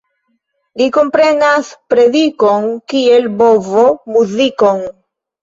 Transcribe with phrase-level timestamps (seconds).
[0.81, 2.65] Li komprenas predikon,
[2.95, 3.85] kiel bovo
[4.17, 4.85] muzikon.